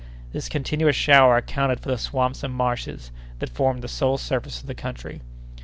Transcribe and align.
This 0.33 0.49
continuous 0.49 0.95
shower 0.95 1.37
accounted 1.37 1.79
for 1.79 1.89
the 1.89 1.97
swamps 1.99 2.41
and 2.41 2.51
marshes 2.51 3.11
that 3.37 3.51
formed 3.51 3.83
the 3.83 3.87
sole 3.87 4.17
surface 4.17 4.59
of 4.59 4.65
the 4.65 4.73
country. 4.73 5.21